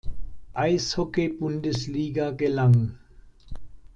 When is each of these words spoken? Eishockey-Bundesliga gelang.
Eishockey-Bundesliga 0.63 2.25
gelang. 2.39 2.79